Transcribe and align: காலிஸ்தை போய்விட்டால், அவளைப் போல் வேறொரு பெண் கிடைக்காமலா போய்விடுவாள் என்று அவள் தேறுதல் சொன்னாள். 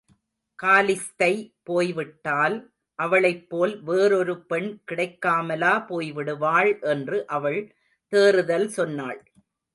காலிஸ்தை 0.59 1.33
போய்விட்டால், 1.63 2.55
அவளைப் 2.99 3.45
போல் 3.49 3.83
வேறொரு 3.83 4.35
பெண் 4.41 4.81
கிடைக்காமலா 4.91 5.73
போய்விடுவாள் 5.89 6.71
என்று 6.81 7.19
அவள் 7.27 7.61
தேறுதல் 8.13 8.67
சொன்னாள். 8.67 9.21